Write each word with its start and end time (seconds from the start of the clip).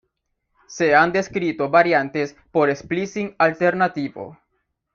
Se 0.65 0.95
han 0.95 1.11
descrito 1.13 1.69
variantes 1.69 2.35
por 2.51 2.75
splicing 2.75 3.35
alternativo. 3.37 4.35